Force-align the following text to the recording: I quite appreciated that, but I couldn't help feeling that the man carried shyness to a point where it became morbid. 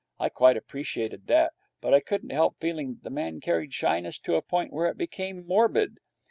I 0.19 0.29
quite 0.29 0.57
appreciated 0.57 1.27
that, 1.27 1.53
but 1.79 1.93
I 1.93 1.99
couldn't 1.99 2.31
help 2.31 2.55
feeling 2.59 2.95
that 2.95 3.03
the 3.03 3.11
man 3.11 3.39
carried 3.39 3.71
shyness 3.75 4.17
to 4.21 4.33
a 4.33 4.41
point 4.41 4.73
where 4.73 4.87
it 4.89 4.97
became 4.97 5.45
morbid. 5.45 5.99